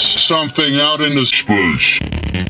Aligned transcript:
something 0.00 0.78
out 0.78 1.00
in 1.00 1.14
the 1.14 1.26
space. 1.26 2.49